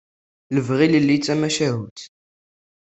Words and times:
Lebɣi 0.55 0.83
ilelli 0.85 1.17
d 1.19 1.23
tamacahut. 1.25 1.99